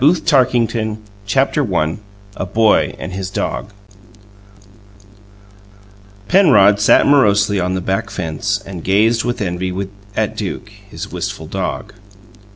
Over 0.03 0.19
the 0.19 0.25
Fence 0.55 0.97
CHAPTER 1.27 1.75
I 1.75 1.99
A 2.35 2.47
BOY 2.47 2.95
AND 2.97 3.13
HIS 3.13 3.29
DOG 3.29 3.69
Penrod 6.27 6.79
sat 6.79 7.05
morosely 7.05 7.59
upon 7.59 7.75
the 7.75 7.81
back 7.81 8.09
fence 8.09 8.59
and 8.65 8.83
gazed 8.83 9.23
with 9.23 9.41
envy 9.43 9.71
at 10.15 10.35
Duke, 10.35 10.69
his 10.89 11.11
wistful 11.11 11.45
dog. 11.45 11.93